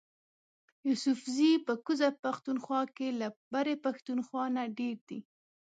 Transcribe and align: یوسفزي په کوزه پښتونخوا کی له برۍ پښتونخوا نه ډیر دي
یوسفزي 0.87 1.51
په 1.65 1.73
کوزه 1.85 2.09
پښتونخوا 2.23 2.81
کی 2.95 3.07
له 3.19 3.27
برۍ 3.51 3.75
پښتونخوا 3.85 4.43
نه 4.55 4.63
ډیر 4.79 4.97
دي 5.09 5.19